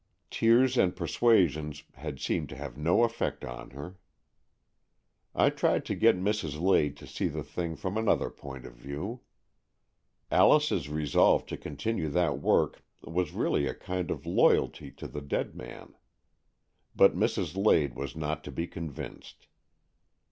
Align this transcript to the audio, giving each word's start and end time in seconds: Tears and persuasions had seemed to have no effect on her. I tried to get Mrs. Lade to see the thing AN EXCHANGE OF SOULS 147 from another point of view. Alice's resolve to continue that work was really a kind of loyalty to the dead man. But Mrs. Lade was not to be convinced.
Tears 0.31 0.79
and 0.79 0.95
persuasions 0.95 1.83
had 1.93 2.19
seemed 2.19 2.49
to 2.49 2.55
have 2.55 2.75
no 2.75 3.03
effect 3.03 3.45
on 3.45 3.69
her. 3.69 3.99
I 5.35 5.51
tried 5.51 5.85
to 5.85 5.93
get 5.95 6.17
Mrs. 6.17 6.59
Lade 6.59 6.97
to 6.97 7.05
see 7.05 7.27
the 7.27 7.43
thing 7.43 7.73
AN 7.73 7.73
EXCHANGE 7.73 7.73
OF 7.73 7.79
SOULS 7.81 8.05
147 8.43 8.49
from 8.49 8.53
another 8.57 8.65
point 8.65 8.65
of 8.65 8.73
view. 8.73 9.19
Alice's 10.31 10.89
resolve 10.89 11.45
to 11.45 11.55
continue 11.55 12.09
that 12.09 12.39
work 12.39 12.83
was 13.03 13.33
really 13.33 13.67
a 13.67 13.75
kind 13.75 14.09
of 14.09 14.25
loyalty 14.25 14.89
to 14.89 15.07
the 15.07 15.21
dead 15.21 15.53
man. 15.55 15.93
But 16.95 17.15
Mrs. 17.15 17.55
Lade 17.55 17.93
was 17.93 18.15
not 18.15 18.43
to 18.45 18.51
be 18.51 18.65
convinced. 18.65 19.45